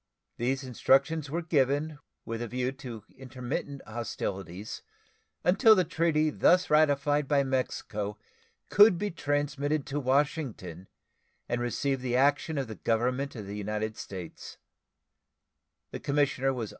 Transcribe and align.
These 0.37 0.63
instructions 0.63 1.29
were 1.29 1.43
given 1.43 1.99
with 2.25 2.41
a 2.41 2.47
view 2.47 2.71
to 2.71 3.03
intermit 3.15 3.67
hostilities 3.85 4.81
until 5.43 5.75
the 5.75 5.83
treaty 5.83 6.31
thus 6.31 6.71
ratified 6.71 7.27
by 7.27 7.43
Mexico 7.43 8.17
could 8.69 8.97
be 8.97 9.11
transmitted 9.11 9.85
to 9.85 9.99
Washington 9.99 10.87
and 11.47 11.61
receive 11.61 12.01
the 12.01 12.15
action 12.15 12.57
of 12.57 12.67
the 12.67 12.73
Government 12.73 13.35
of 13.35 13.45
the 13.45 13.55
United 13.57 13.95
States. 13.95 14.57